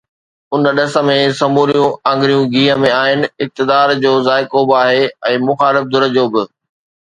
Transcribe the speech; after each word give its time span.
ان 0.57 0.61
ڏس 0.77 0.95
۾ 1.09 1.17
سموريون 1.39 1.91
آڱريون 2.13 2.47
گيهه 2.55 2.79
۾ 2.85 2.91
آهن، 3.01 3.21
اقتدار 3.47 3.87
جو 4.07 4.11
ذائقو 4.31 4.67
به 4.67 4.75
آهي 4.83 5.05
۽ 5.37 5.39
مخالف 5.53 5.89
ڌر 5.95 6.11
جو 6.19 6.27
به. 6.35 6.43